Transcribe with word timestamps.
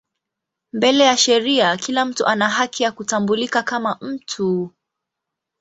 Mbele 0.73 1.03
ya 1.03 1.17
sheria 1.17 1.77
kila 1.77 2.05
mtu 2.05 2.25
ana 2.25 2.49
haki 2.49 2.83
ya 2.83 2.91
kutambulika 2.91 3.63
kama 3.63 3.97
mtu. 4.01 4.71